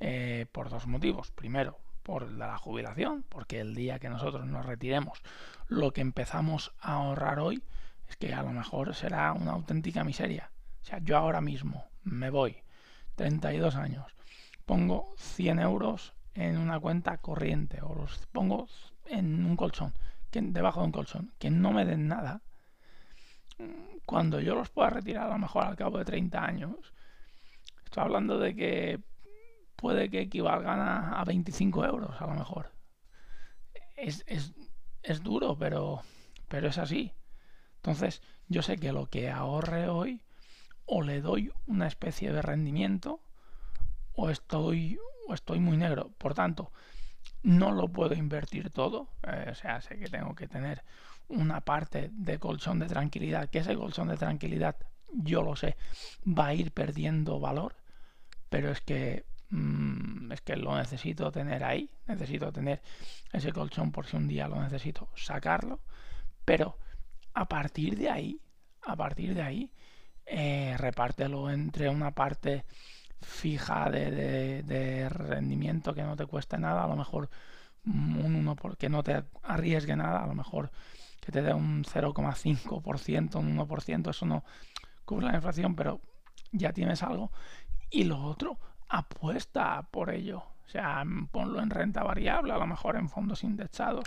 eh, 0.00 0.46
por 0.50 0.68
dos 0.68 0.88
motivos. 0.88 1.30
Primero, 1.30 1.78
por 2.02 2.28
la 2.32 2.58
jubilación, 2.58 3.24
porque 3.28 3.60
el 3.60 3.76
día 3.76 4.00
que 4.00 4.08
nosotros 4.08 4.46
nos 4.46 4.66
retiremos, 4.66 5.22
lo 5.68 5.92
que 5.92 6.00
empezamos 6.00 6.72
a 6.80 6.94
ahorrar 6.94 7.38
hoy 7.38 7.62
es 8.08 8.16
que 8.16 8.34
a 8.34 8.42
lo 8.42 8.50
mejor 8.50 8.96
será 8.96 9.32
una 9.32 9.52
auténtica 9.52 10.02
miseria. 10.02 10.50
O 10.82 10.84
sea, 10.86 10.98
yo 10.98 11.16
ahora 11.16 11.40
mismo 11.40 11.84
me 12.02 12.30
voy, 12.30 12.56
32 13.14 13.76
años, 13.76 14.16
pongo 14.64 15.14
100 15.16 15.60
euros 15.60 16.14
en 16.34 16.58
una 16.58 16.80
cuenta 16.80 17.18
corriente 17.18 17.80
o 17.80 17.94
los 17.94 18.26
pongo 18.32 18.66
en 19.04 19.46
un 19.46 19.56
colchón, 19.56 19.94
debajo 20.32 20.80
de 20.80 20.86
un 20.86 20.92
colchón, 20.92 21.32
que 21.38 21.50
no 21.50 21.70
me 21.70 21.84
den 21.84 22.08
nada, 22.08 22.42
cuando 24.04 24.40
yo 24.40 24.56
los 24.56 24.68
pueda 24.68 24.90
retirar 24.90 25.28
a 25.28 25.34
lo 25.34 25.38
mejor 25.38 25.64
al 25.64 25.76
cabo 25.76 25.98
de 25.98 26.04
30 26.04 26.44
años, 26.44 26.92
hablando 28.02 28.38
de 28.38 28.54
que 28.54 29.00
puede 29.76 30.10
que 30.10 30.20
equivalgan 30.20 30.80
a, 30.80 31.22
25 31.24 31.84
euros 31.84 32.20
a 32.20 32.26
lo 32.26 32.34
mejor. 32.34 32.72
Es, 33.96 34.24
es, 34.26 34.54
es 35.02 35.22
duro, 35.22 35.56
pero, 35.58 36.02
pero 36.48 36.68
es 36.68 36.78
así. 36.78 37.12
Entonces, 37.76 38.22
yo 38.48 38.62
sé 38.62 38.78
que 38.78 38.92
lo 38.92 39.06
que 39.06 39.30
ahorre 39.30 39.88
hoy, 39.88 40.22
o 40.86 41.02
le 41.02 41.20
doy 41.20 41.52
una 41.66 41.86
especie 41.86 42.32
de 42.32 42.42
rendimiento, 42.42 43.20
o 44.14 44.30
estoy, 44.30 44.98
o 45.28 45.34
estoy 45.34 45.60
muy 45.60 45.76
negro. 45.76 46.10
Por 46.18 46.34
tanto, 46.34 46.72
no 47.42 47.72
lo 47.72 47.88
puedo 47.88 48.14
invertir 48.14 48.70
todo. 48.70 49.08
Eh, 49.22 49.48
o 49.50 49.54
sea, 49.54 49.80
sé 49.80 49.98
que 49.98 50.08
tengo 50.08 50.34
que 50.34 50.48
tener 50.48 50.82
una 51.28 51.60
parte 51.60 52.10
de 52.12 52.38
colchón 52.38 52.78
de 52.78 52.86
tranquilidad, 52.86 53.48
que 53.50 53.58
ese 53.58 53.76
colchón 53.76 54.08
de 54.08 54.16
tranquilidad, 54.16 54.76
yo 55.12 55.42
lo 55.42 55.56
sé, 55.56 55.76
va 56.26 56.46
a 56.46 56.54
ir 56.54 56.72
perdiendo 56.72 57.40
valor, 57.40 57.74
pero 58.48 58.70
es 58.70 58.80
que 58.80 59.24
mm, 59.50 60.32
es 60.32 60.40
que 60.42 60.56
lo 60.56 60.76
necesito 60.76 61.30
tener 61.30 61.64
ahí, 61.64 61.90
necesito 62.06 62.52
tener 62.52 62.82
ese 63.32 63.52
colchón 63.52 63.92
por 63.92 64.06
si 64.06 64.16
un 64.16 64.28
día 64.28 64.48
lo 64.48 64.60
necesito 64.60 65.08
sacarlo, 65.16 65.80
pero 66.44 66.78
a 67.34 67.46
partir 67.48 67.96
de 67.98 68.10
ahí, 68.10 68.40
a 68.82 68.96
partir 68.96 69.34
de 69.34 69.42
ahí, 69.42 69.72
eh, 70.26 70.74
repártelo 70.78 71.50
entre 71.50 71.88
una 71.88 72.12
parte 72.12 72.64
fija 73.20 73.90
de, 73.90 75.08
rendimiento 75.10 75.94
que 75.94 76.02
no 76.02 76.16
te 76.16 76.26
cueste 76.26 76.58
nada, 76.58 76.84
a 76.84 76.88
lo 76.88 76.96
mejor 76.96 77.30
un 77.84 78.34
1 78.36 78.56
porque 78.56 78.88
no 78.88 79.02
te 79.02 79.24
arriesgue 79.42 79.96
nada, 79.96 80.24
a 80.24 80.26
lo 80.26 80.34
mejor 80.34 80.70
que 81.20 81.32
te 81.32 81.42
dé 81.42 81.54
un 81.54 81.84
0,5%, 81.84 83.36
un 83.36 83.56
1%, 83.56 84.10
eso 84.10 84.26
no 84.26 84.44
cubre 85.04 85.26
la 85.26 85.34
inflación, 85.34 85.74
pero 85.76 86.00
ya 86.52 86.72
tienes 86.72 87.02
algo. 87.02 87.32
Y 87.90 88.04
lo 88.04 88.22
otro, 88.22 88.58
apuesta 88.88 89.88
por 89.90 90.10
ello. 90.10 90.38
O 90.66 90.68
sea, 90.68 91.04
ponlo 91.30 91.60
en 91.60 91.70
renta 91.70 92.02
variable, 92.02 92.52
a 92.52 92.58
lo 92.58 92.66
mejor 92.66 92.96
en 92.96 93.08
fondos 93.08 93.44
indexados. 93.44 94.04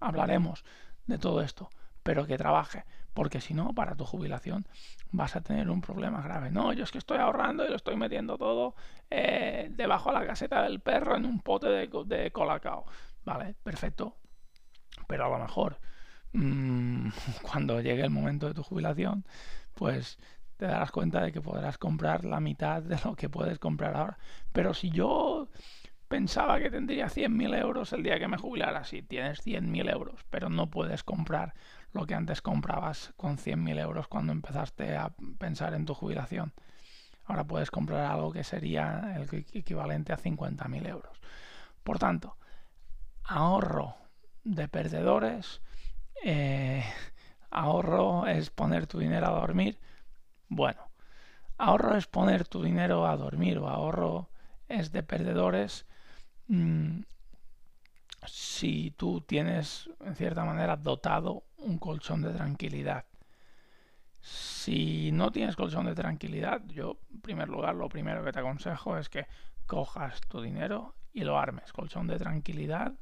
Hablaremos 0.00 0.64
de 1.06 1.18
todo 1.18 1.40
esto, 1.42 1.70
pero 2.02 2.26
que 2.26 2.38
trabaje, 2.38 2.84
porque 3.12 3.40
si 3.40 3.54
no, 3.54 3.72
para 3.74 3.96
tu 3.96 4.04
jubilación 4.04 4.66
vas 5.10 5.34
a 5.36 5.40
tener 5.40 5.68
un 5.70 5.80
problema 5.80 6.22
grave. 6.22 6.50
No, 6.50 6.72
yo 6.72 6.84
es 6.84 6.92
que 6.92 6.98
estoy 6.98 7.18
ahorrando 7.18 7.64
y 7.64 7.68
lo 7.68 7.76
estoy 7.76 7.96
metiendo 7.96 8.38
todo 8.38 8.74
eh, 9.10 9.68
debajo 9.70 10.10
de 10.12 10.20
la 10.20 10.26
caseta 10.26 10.62
del 10.62 10.80
perro 10.80 11.16
en 11.16 11.24
un 11.24 11.40
pote 11.40 11.68
de, 11.68 11.88
de 12.06 12.30
colacao. 12.30 12.86
Vale, 13.24 13.54
perfecto. 13.62 14.16
Pero 15.08 15.26
a 15.26 15.28
lo 15.28 15.38
mejor 15.38 15.80
mmm, 16.32 17.08
cuando 17.42 17.80
llegue 17.80 18.02
el 18.04 18.10
momento 18.10 18.46
de 18.48 18.54
tu 18.54 18.62
jubilación, 18.62 19.24
pues 19.74 20.18
te 20.56 20.66
darás 20.66 20.90
cuenta 20.90 21.20
de 21.22 21.32
que 21.32 21.40
podrás 21.40 21.78
comprar 21.78 22.24
la 22.24 22.40
mitad 22.40 22.82
de 22.82 22.98
lo 23.04 23.14
que 23.14 23.28
puedes 23.28 23.58
comprar 23.58 23.96
ahora. 23.96 24.18
Pero 24.52 24.74
si 24.74 24.90
yo 24.90 25.48
pensaba 26.08 26.58
que 26.58 26.70
tendría 26.70 27.06
100.000 27.06 27.58
euros 27.60 27.92
el 27.92 28.02
día 28.02 28.18
que 28.18 28.28
me 28.28 28.38
jubilara, 28.38 28.84
sí, 28.84 29.02
tienes 29.02 29.44
100.000 29.44 29.90
euros, 29.90 30.24
pero 30.30 30.48
no 30.48 30.70
puedes 30.70 31.02
comprar 31.02 31.54
lo 31.92 32.06
que 32.06 32.14
antes 32.14 32.42
comprabas 32.42 33.12
con 33.16 33.38
100.000 33.38 33.80
euros 33.80 34.08
cuando 34.08 34.32
empezaste 34.32 34.96
a 34.96 35.12
pensar 35.38 35.74
en 35.74 35.84
tu 35.84 35.94
jubilación. 35.94 36.52
Ahora 37.24 37.44
puedes 37.44 37.70
comprar 37.70 38.04
algo 38.04 38.32
que 38.32 38.44
sería 38.44 39.16
el 39.16 39.44
equivalente 39.52 40.12
a 40.12 40.18
50.000 40.18 40.88
euros. 40.88 41.20
Por 41.82 41.98
tanto, 41.98 42.36
ahorro 43.24 43.96
de 44.44 44.68
perdedores 44.68 45.60
eh, 46.24 46.84
ahorro 47.50 48.26
es 48.26 48.50
poner 48.50 48.86
tu 48.86 48.98
dinero 48.98 49.26
a 49.26 49.40
dormir. 49.40 49.78
Bueno, 50.48 50.80
ahorro 51.58 51.96
es 51.96 52.06
poner 52.06 52.46
tu 52.46 52.62
dinero 52.62 53.06
a 53.06 53.16
dormir 53.16 53.58
o 53.58 53.68
ahorro 53.68 54.28
es 54.68 54.92
de 54.92 55.02
perdedores 55.02 55.86
mm, 56.48 57.00
si 58.26 58.92
tú 58.96 59.20
tienes 59.20 59.90
en 60.00 60.16
cierta 60.16 60.44
manera 60.44 60.76
dotado 60.76 61.44
un 61.58 61.78
colchón 61.78 62.22
de 62.22 62.32
tranquilidad. 62.32 63.04
Si 64.20 65.10
no 65.12 65.30
tienes 65.30 65.54
colchón 65.54 65.86
de 65.86 65.94
tranquilidad, 65.94 66.62
yo 66.66 66.98
en 67.12 67.20
primer 67.20 67.48
lugar 67.48 67.76
lo 67.76 67.88
primero 67.88 68.24
que 68.24 68.32
te 68.32 68.40
aconsejo 68.40 68.98
es 68.98 69.08
que 69.08 69.26
cojas 69.66 70.20
tu 70.22 70.40
dinero 70.40 70.94
y 71.12 71.22
lo 71.22 71.38
armes. 71.38 71.72
Colchón 71.72 72.08
de 72.08 72.18
tranquilidad 72.18 72.94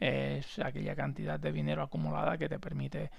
es 0.00 0.58
aquella 0.58 0.96
cantidad 0.96 1.38
de 1.38 1.52
dinero 1.52 1.82
acumulada 1.82 2.36
que 2.36 2.48
te 2.48 2.58
permite 2.58 3.10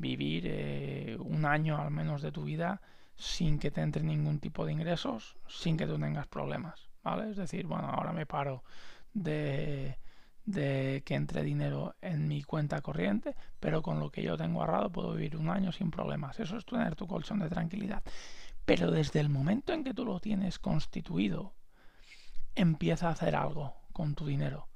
vivir 0.00 0.44
eh, 0.46 1.16
un 1.20 1.44
año 1.44 1.78
al 1.78 1.90
menos 1.90 2.22
de 2.22 2.32
tu 2.32 2.44
vida 2.44 2.80
sin 3.16 3.58
que 3.58 3.70
te 3.70 3.80
entre 3.80 4.02
ningún 4.02 4.40
tipo 4.40 4.66
de 4.66 4.72
ingresos, 4.72 5.36
sin 5.46 5.76
que 5.76 5.86
tú 5.86 5.98
tengas 5.98 6.26
problemas, 6.26 6.88
¿vale? 7.02 7.30
Es 7.30 7.36
decir, 7.36 7.66
bueno, 7.66 7.88
ahora 7.88 8.12
me 8.12 8.26
paro 8.26 8.64
de, 9.12 9.96
que 10.44 11.14
entre 11.14 11.42
dinero 11.44 11.94
en 12.00 12.26
mi 12.26 12.42
cuenta 12.42 12.80
corriente, 12.80 13.36
pero 13.60 13.82
con 13.82 14.00
lo 14.00 14.10
que 14.10 14.22
yo 14.22 14.36
tengo 14.36 14.60
ahorrado 14.60 14.90
puedo 14.90 15.14
vivir 15.14 15.36
un 15.36 15.48
año 15.48 15.70
sin 15.70 15.90
problemas. 15.90 16.40
Eso 16.40 16.56
es 16.56 16.66
tener 16.66 16.96
tu 16.96 17.06
colchón 17.06 17.38
de 17.38 17.48
tranquilidad. 17.48 18.02
Pero 18.64 18.90
desde 18.90 19.20
el 19.20 19.28
momento 19.28 19.72
en 19.72 19.84
que 19.84 19.94
tú 19.94 20.04
lo 20.04 20.18
tienes 20.20 20.58
constituido, 20.58 21.54
empieza 22.54 23.08
a 23.08 23.12
hacer 23.12 23.36
algo 23.36 23.74
con 23.92 24.14
tu 24.14 24.26
dinero 24.26 24.68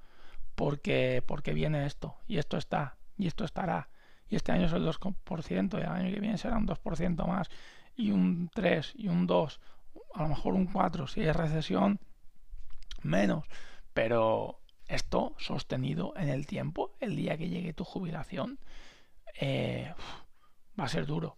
porque, 0.58 1.22
porque 1.24 1.54
viene 1.54 1.86
esto, 1.86 2.16
y 2.26 2.38
esto 2.38 2.56
está, 2.56 2.96
y 3.16 3.28
esto 3.28 3.44
estará, 3.44 3.88
y 4.28 4.36
este 4.36 4.52
año 4.52 4.66
es 4.66 4.72
el 4.72 4.84
2%, 4.84 5.78
y 5.78 5.80
el 5.80 5.88
año 5.88 6.14
que 6.14 6.20
viene 6.20 6.38
será 6.38 6.56
un 6.56 6.66
2% 6.66 7.26
más, 7.26 7.48
y 7.96 8.10
un 8.10 8.50
3, 8.54 8.94
y 8.96 9.08
un 9.08 9.26
2, 9.26 9.60
a 10.14 10.22
lo 10.22 10.28
mejor 10.28 10.54
un 10.54 10.66
4, 10.66 11.06
si 11.06 11.20
hay 11.20 11.32
recesión, 11.32 11.98
menos, 13.02 13.44
pero 13.92 14.60
esto 14.86 15.34
sostenido 15.38 16.12
en 16.16 16.28
el 16.28 16.46
tiempo, 16.46 16.94
el 17.00 17.16
día 17.16 17.36
que 17.36 17.48
llegue 17.48 17.72
tu 17.72 17.84
jubilación, 17.84 18.58
eh, 19.40 19.92
va 20.78 20.84
a 20.84 20.88
ser 20.88 21.06
duro. 21.06 21.36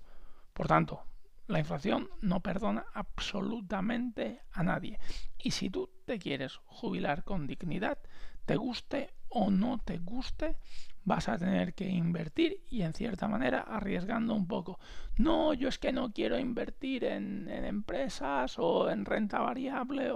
Por 0.53 0.69
tanto, 0.69 1.03
la 1.47 1.59
inflación 1.59 2.09
no 2.21 2.41
perdona 2.41 2.87
absolutamente 2.95 4.43
a 4.53 4.63
nadie. 4.63 4.99
Y 5.39 5.51
si 5.51 5.69
tú 5.69 5.91
te 6.07 6.19
quieres 6.19 6.61
jubilar 6.65 7.25
con 7.25 7.47
dignidad, 7.47 7.99
te 8.47 8.57
guste 8.57 9.11
o 9.29 9.51
no 9.51 9.79
te 9.79 9.99
guste, 9.99 10.57
vas 11.05 11.29
a 11.29 11.39
tener 11.39 11.75
que 11.75 11.89
invertir 11.89 12.65
y 12.69 12.83
en 12.83 12.93
cierta 12.93 13.29
manera 13.29 13.61
arriesgando 13.61 14.35
un 14.35 14.47
poco. 14.47 14.79
No, 15.17 15.55
yo 15.55 15.69
es 15.69 15.79
que 15.79 15.93
no 15.93 16.13
quiero 16.13 16.39
invertir 16.39 17.05
en, 17.05 17.49
empresas 17.49 18.59
o 18.59 18.91
en 18.91 19.05
renta 19.05 19.41
variable. 19.41 20.13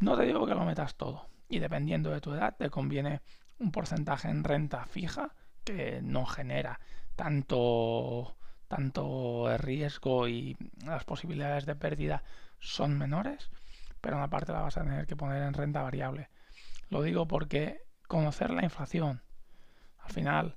No 0.00 0.16
te 0.16 0.24
digo 0.24 0.46
que 0.46 0.54
lo 0.54 0.64
metas 0.64 0.96
todo. 0.96 1.28
Y 1.48 1.58
dependiendo 1.58 2.10
de 2.10 2.20
tu 2.20 2.32
edad, 2.32 2.56
te 2.56 2.70
conviene 2.70 3.20
un 3.58 3.70
porcentaje 3.70 4.28
en 4.28 4.44
renta 4.44 4.84
fija 4.86 5.34
que 5.64 6.00
no 6.02 6.26
genera 6.26 6.80
tanto 7.16 8.36
tanto 8.68 9.56
riesgo 9.58 10.26
y 10.26 10.56
las 10.84 11.04
posibilidades 11.04 11.64
de 11.64 11.76
pérdida 11.76 12.24
son 12.58 12.98
menores, 12.98 13.50
pero 14.00 14.16
una 14.16 14.30
parte 14.30 14.52
la 14.52 14.62
vas 14.62 14.76
a 14.76 14.82
tener 14.82 15.06
que 15.06 15.16
poner 15.16 15.42
en 15.42 15.54
renta 15.54 15.82
variable. 15.82 16.28
Lo 16.88 17.02
digo 17.02 17.28
porque 17.28 17.82
conocer 18.08 18.50
la 18.50 18.64
inflación, 18.64 19.22
al 20.04 20.12
final 20.12 20.56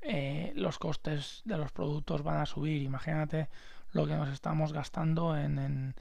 eh, 0.00 0.52
los 0.56 0.78
costes 0.78 1.42
de 1.44 1.56
los 1.56 1.72
productos 1.72 2.22
van 2.22 2.40
a 2.40 2.46
subir. 2.46 2.82
Imagínate 2.82 3.48
lo 3.92 4.06
que 4.06 4.16
nos 4.16 4.28
estamos 4.30 4.72
gastando 4.72 5.36
en, 5.36 5.94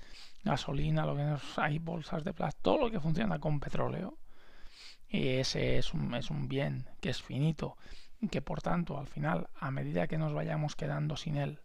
gasolina, 0.43 1.05
lo 1.05 1.15
que 1.15 1.23
nos 1.23 1.59
hay 1.59 1.77
bolsas 1.77 2.23
de 2.23 2.33
plástico, 2.33 2.63
todo 2.63 2.77
lo 2.85 2.91
que 2.91 2.99
funciona 2.99 3.39
con 3.39 3.59
petróleo. 3.59 4.17
Y 5.07 5.27
ese 5.27 5.77
es 5.77 5.93
un, 5.93 6.15
es 6.15 6.31
un 6.31 6.47
bien 6.47 6.87
que 6.99 7.09
es 7.09 7.21
finito 7.21 7.77
y 8.19 8.29
que 8.29 8.41
por 8.41 8.61
tanto 8.61 8.97
al 8.97 9.07
final, 9.07 9.49
a 9.59 9.69
medida 9.69 10.07
que 10.07 10.17
nos 10.17 10.33
vayamos 10.33 10.75
quedando 10.75 11.15
sin 11.15 11.37
él, 11.37 11.59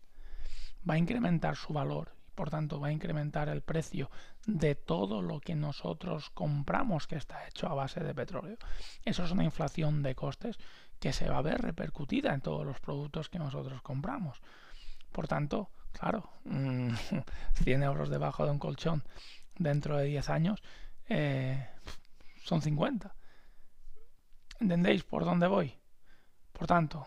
va 0.88 0.94
a 0.94 0.98
incrementar 0.98 1.56
su 1.56 1.72
valor 1.72 2.16
por 2.36 2.50
tanto 2.50 2.78
va 2.78 2.88
a 2.88 2.92
incrementar 2.92 3.48
el 3.48 3.62
precio 3.62 4.10
de 4.46 4.76
todo 4.76 5.22
lo 5.22 5.40
que 5.40 5.56
nosotros 5.56 6.30
compramos 6.30 7.08
que 7.08 7.16
está 7.16 7.48
hecho 7.48 7.66
a 7.66 7.74
base 7.74 8.00
de 8.00 8.14
petróleo. 8.14 8.58
Eso 9.04 9.24
es 9.24 9.30
una 9.32 9.42
inflación 9.42 10.02
de 10.02 10.14
costes 10.14 10.58
que 11.00 11.12
se 11.12 11.28
va 11.28 11.38
a 11.38 11.42
ver 11.42 11.60
repercutida 11.60 12.32
en 12.34 12.40
todos 12.40 12.64
los 12.64 12.80
productos 12.80 13.28
que 13.28 13.38
nosotros 13.38 13.82
compramos. 13.82 14.40
Por 15.12 15.28
tanto, 15.28 15.70
claro, 15.92 16.30
100 16.44 17.82
euros 17.82 18.08
debajo 18.08 18.44
de 18.44 18.50
un 18.50 18.58
colchón 18.58 19.02
dentro 19.58 19.96
de 19.96 20.04
10 20.06 20.30
años 20.30 20.62
eh, 21.08 21.68
son 22.44 22.62
50. 22.62 23.14
¿Entendéis 24.60 25.04
por 25.04 25.24
dónde 25.24 25.46
voy? 25.46 25.78
Por 26.52 26.66
tanto, 26.66 27.06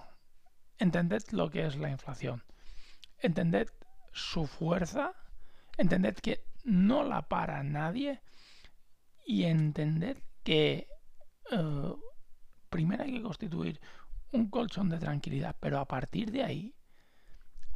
entended 0.77 1.23
lo 1.31 1.49
que 1.49 1.65
es 1.65 1.75
la 1.75 1.89
inflación. 1.89 2.43
Entended 3.19 3.69
su 4.11 4.45
fuerza. 4.47 5.13
Entended 5.77 6.15
que 6.15 6.43
no 6.63 7.03
la 7.03 7.23
para 7.23 7.63
nadie. 7.63 8.21
Y 9.25 9.45
entended 9.45 10.17
que 10.43 10.87
uh, 11.51 11.97
primero 12.69 13.03
hay 13.03 13.13
que 13.13 13.21
constituir 13.21 13.81
un 14.31 14.49
colchón 14.49 14.89
de 14.89 14.99
tranquilidad, 14.99 15.55
pero 15.59 15.79
a 15.79 15.85
partir 15.85 16.31
de 16.31 16.43
ahí, 16.43 16.75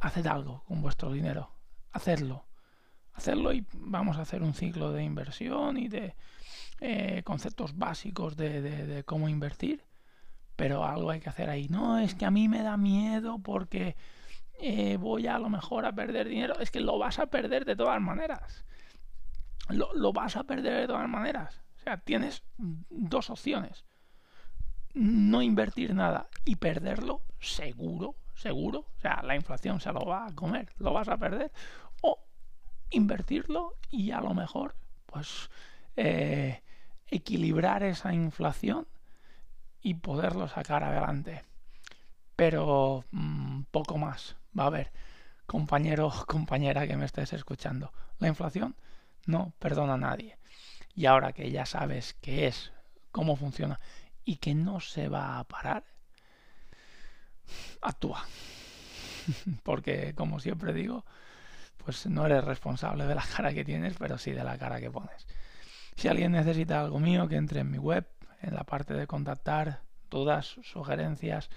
haced 0.00 0.26
algo 0.26 0.62
con 0.64 0.82
vuestro 0.82 1.12
dinero. 1.12 1.50
Hacedlo. 1.92 2.46
Hacedlo 3.12 3.52
y 3.52 3.66
vamos 3.72 4.16
a 4.16 4.22
hacer 4.22 4.42
un 4.42 4.54
ciclo 4.54 4.92
de 4.92 5.04
inversión 5.04 5.76
y 5.76 5.88
de 5.88 6.16
eh, 6.80 7.22
conceptos 7.24 7.76
básicos 7.76 8.36
de, 8.36 8.60
de, 8.60 9.04
cómo 9.04 9.28
invertir. 9.28 9.84
Pero 10.56 10.84
algo 10.84 11.10
hay 11.10 11.20
que 11.20 11.28
hacer 11.28 11.48
ahí. 11.48 11.68
No, 11.68 11.98
es 11.98 12.14
que 12.14 12.24
a 12.24 12.30
mí 12.30 12.48
me 12.48 12.62
da 12.62 12.76
miedo 12.76 13.38
porque 13.38 13.96
eh, 14.60 14.96
voy 14.96 15.26
a, 15.26 15.36
a 15.36 15.38
lo 15.38 15.48
mejor 15.48 15.84
a 15.86 15.92
perder 15.92 16.28
dinero. 16.28 16.58
Es 16.58 16.70
que 16.70 16.80
lo 16.80 16.98
vas 16.98 17.18
a 17.18 17.26
perder 17.26 17.64
de 17.64 17.76
todas 17.76 18.00
maneras. 18.00 18.64
Lo, 19.68 19.92
lo 19.94 20.12
vas 20.12 20.36
a 20.36 20.44
perder 20.44 20.80
de 20.80 20.86
todas 20.86 21.08
maneras. 21.08 21.60
O 21.76 21.80
sea, 21.80 21.98
tienes 21.98 22.42
dos 22.56 23.30
opciones 23.30 23.84
no 24.94 25.42
invertir 25.42 25.94
nada 25.94 26.28
y 26.44 26.56
perderlo, 26.56 27.22
seguro, 27.40 28.14
seguro, 28.34 28.86
o 28.96 29.00
sea, 29.00 29.22
la 29.22 29.34
inflación 29.34 29.80
se 29.80 29.92
lo 29.92 30.06
va 30.06 30.26
a 30.26 30.34
comer, 30.34 30.72
lo 30.78 30.92
vas 30.92 31.08
a 31.08 31.16
perder, 31.16 31.52
o 32.00 32.18
invertirlo 32.90 33.76
y 33.90 34.12
a 34.12 34.20
lo 34.20 34.34
mejor, 34.34 34.76
pues, 35.06 35.50
eh, 35.96 36.62
equilibrar 37.08 37.82
esa 37.82 38.12
inflación 38.12 38.86
y 39.82 39.94
poderlo 39.94 40.48
sacar 40.48 40.84
adelante. 40.84 41.44
Pero 42.36 43.04
mm, 43.10 43.62
poco 43.70 43.98
más 43.98 44.36
va 44.58 44.64
a 44.64 44.68
haber, 44.68 44.92
compañero, 45.46 46.10
compañera 46.26 46.86
que 46.86 46.96
me 46.96 47.04
estés 47.04 47.32
escuchando. 47.32 47.92
La 48.18 48.28
inflación 48.28 48.76
no 49.26 49.52
perdona 49.58 49.94
a 49.94 49.98
nadie. 49.98 50.38
Y 50.94 51.06
ahora 51.06 51.32
que 51.32 51.50
ya 51.50 51.66
sabes 51.66 52.14
qué 52.20 52.46
es, 52.46 52.72
cómo 53.10 53.36
funciona 53.36 53.80
y 54.24 54.36
que 54.36 54.54
no 54.54 54.80
se 54.80 55.08
va 55.08 55.38
a 55.38 55.44
parar, 55.44 55.84
actúa. 57.82 58.24
Porque, 59.62 60.14
como 60.14 60.40
siempre 60.40 60.72
digo, 60.72 61.04
pues 61.78 62.06
no 62.06 62.26
eres 62.26 62.44
responsable 62.44 63.06
de 63.06 63.14
la 63.14 63.24
cara 63.36 63.52
que 63.52 63.64
tienes, 63.64 63.94
pero 63.98 64.18
sí 64.18 64.32
de 64.32 64.44
la 64.44 64.58
cara 64.58 64.80
que 64.80 64.90
pones. 64.90 65.26
Si 65.96 66.08
alguien 66.08 66.32
necesita 66.32 66.80
algo 66.80 66.98
mío, 66.98 67.28
que 67.28 67.36
entre 67.36 67.60
en 67.60 67.70
mi 67.70 67.78
web, 67.78 68.06
en 68.42 68.54
la 68.54 68.64
parte 68.64 68.94
de 68.94 69.06
contactar, 69.06 69.82
dudas, 70.10 70.56
sugerencias, 70.62 71.50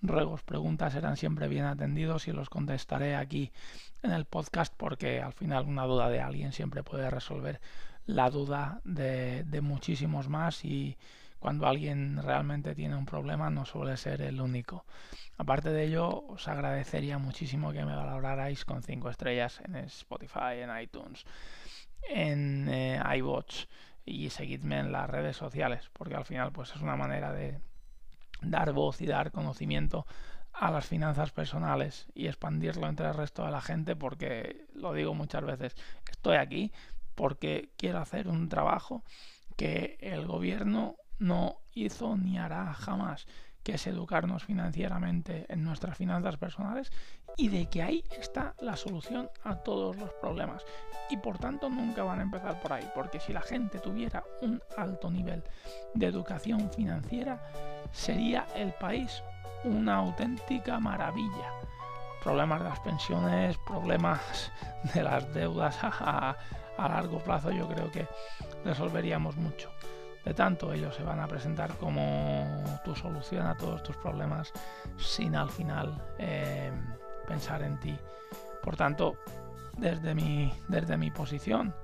ruegos, 0.00 0.42
preguntas 0.42 0.92
serán 0.92 1.16
siempre 1.16 1.48
bien 1.48 1.64
atendidos 1.64 2.28
y 2.28 2.32
los 2.32 2.48
contestaré 2.48 3.16
aquí 3.16 3.52
en 4.02 4.10
el 4.10 4.24
podcast 4.24 4.74
porque 4.76 5.20
al 5.20 5.32
final 5.32 5.66
una 5.66 5.84
duda 5.84 6.08
de 6.08 6.20
alguien 6.20 6.52
siempre 6.52 6.82
puede 6.82 7.08
resolver 7.08 7.60
la 8.04 8.30
duda 8.30 8.80
de, 8.84 9.44
de 9.44 9.60
muchísimos 9.60 10.28
más 10.28 10.64
y, 10.64 10.96
cuando 11.42 11.66
alguien 11.66 12.22
realmente 12.22 12.72
tiene 12.76 12.94
un 12.94 13.04
problema 13.04 13.50
no 13.50 13.66
suele 13.66 13.96
ser 13.96 14.22
el 14.22 14.40
único. 14.40 14.84
Aparte 15.38 15.70
de 15.70 15.86
ello, 15.86 16.24
os 16.28 16.46
agradecería 16.46 17.18
muchísimo 17.18 17.72
que 17.72 17.84
me 17.84 17.96
valorarais 17.96 18.64
con 18.64 18.80
5 18.80 19.10
estrellas 19.10 19.60
en 19.64 19.74
Spotify, 19.74 20.60
en 20.60 20.80
iTunes, 20.80 21.24
en 22.08 22.68
eh, 22.68 23.02
iWatch 23.16 23.64
y 24.04 24.30
seguidme 24.30 24.78
en 24.78 24.92
las 24.92 25.10
redes 25.10 25.36
sociales, 25.36 25.90
porque 25.92 26.14
al 26.14 26.24
final 26.24 26.52
pues 26.52 26.76
es 26.76 26.80
una 26.80 26.94
manera 26.94 27.32
de 27.32 27.58
dar 28.40 28.72
voz 28.72 29.00
y 29.00 29.06
dar 29.06 29.32
conocimiento 29.32 30.06
a 30.52 30.70
las 30.70 30.86
finanzas 30.86 31.32
personales 31.32 32.06
y 32.14 32.28
expandirlo 32.28 32.86
entre 32.86 33.08
el 33.08 33.14
resto 33.14 33.44
de 33.44 33.50
la 33.50 33.60
gente 33.60 33.96
porque 33.96 34.66
lo 34.76 34.92
digo 34.92 35.12
muchas 35.12 35.44
veces, 35.44 35.74
estoy 36.08 36.36
aquí 36.36 36.70
porque 37.16 37.70
quiero 37.76 37.98
hacer 37.98 38.28
un 38.28 38.48
trabajo 38.48 39.02
que 39.56 39.98
el 40.00 40.24
gobierno 40.26 40.96
no 41.22 41.56
hizo 41.72 42.16
ni 42.16 42.38
hará 42.38 42.74
jamás, 42.74 43.26
que 43.62 43.74
es 43.74 43.86
educarnos 43.86 44.44
financieramente 44.44 45.46
en 45.48 45.62
nuestras 45.62 45.96
finanzas 45.96 46.36
personales 46.36 46.90
y 47.36 47.48
de 47.48 47.66
que 47.66 47.82
ahí 47.82 48.04
está 48.18 48.54
la 48.60 48.76
solución 48.76 49.30
a 49.44 49.56
todos 49.56 49.96
los 49.96 50.10
problemas. 50.14 50.64
Y 51.10 51.16
por 51.18 51.38
tanto 51.38 51.68
nunca 51.68 52.02
van 52.02 52.18
a 52.18 52.22
empezar 52.22 52.60
por 52.60 52.72
ahí, 52.72 52.88
porque 52.94 53.20
si 53.20 53.32
la 53.32 53.40
gente 53.40 53.78
tuviera 53.78 54.24
un 54.40 54.60
alto 54.76 55.10
nivel 55.10 55.44
de 55.94 56.06
educación 56.06 56.70
financiera, 56.72 57.40
sería 57.92 58.46
el 58.56 58.72
país 58.72 59.22
una 59.64 59.96
auténtica 59.96 60.80
maravilla. 60.80 61.52
Problemas 62.22 62.62
de 62.62 62.68
las 62.68 62.80
pensiones, 62.80 63.56
problemas 63.58 64.50
de 64.92 65.02
las 65.02 65.32
deudas 65.32 65.78
a, 65.82 66.36
a 66.78 66.88
largo 66.88 67.18
plazo, 67.20 67.52
yo 67.52 67.68
creo 67.68 67.90
que 67.92 68.08
resolveríamos 68.64 69.36
mucho. 69.36 69.70
De 70.24 70.34
tanto, 70.34 70.72
ellos 70.72 70.94
se 70.94 71.02
van 71.02 71.20
a 71.20 71.26
presentar 71.26 71.76
como 71.78 72.64
tu 72.84 72.94
solución 72.94 73.46
a 73.46 73.56
todos 73.56 73.82
tus 73.82 73.96
problemas 73.96 74.52
sin 74.96 75.34
al 75.34 75.50
final 75.50 76.00
eh, 76.18 76.70
pensar 77.26 77.62
en 77.62 77.78
ti. 77.80 77.96
Por 78.62 78.76
tanto, 78.76 79.16
desde 79.76 80.14
mi, 80.14 80.52
desde 80.68 80.96
mi 80.96 81.10
posición, 81.10 81.74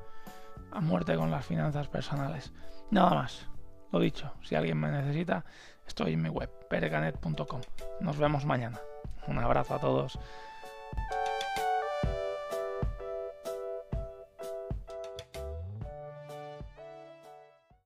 a 0.70 0.80
muerte 0.80 1.16
con 1.16 1.30
las 1.30 1.44
finanzas 1.44 1.88
personales. 1.88 2.52
Nada 2.90 3.14
más. 3.14 3.48
Lo 3.90 4.00
dicho, 4.00 4.34
si 4.42 4.54
alguien 4.54 4.78
me 4.78 4.90
necesita, 4.90 5.44
estoy 5.86 6.12
en 6.12 6.22
mi 6.22 6.28
web, 6.28 6.50
pereganet.com. 6.68 7.60
Nos 8.00 8.18
vemos 8.18 8.44
mañana. 8.44 8.78
Un 9.26 9.38
abrazo 9.38 9.74
a 9.74 9.78
todos. 9.78 10.18